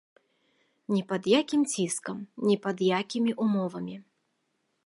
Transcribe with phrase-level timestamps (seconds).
[0.93, 2.17] Ні пад якім ціскам,
[2.53, 3.97] ні пад якімі ўмовамі.